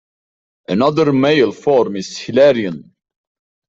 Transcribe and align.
Another 0.67 1.13
male 1.13 1.51
form 1.51 1.95
is 1.95 2.17
Hilarion. 2.17 2.91